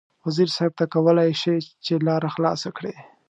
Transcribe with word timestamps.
وزیر 0.25 0.49
صیب 0.57 0.71
ته 0.79 0.85
کولای 0.93 1.29
شې 1.41 1.55
چې 1.85 1.93
لاره 2.07 2.29
خلاصه 2.35 2.69
کړې. 2.77 2.93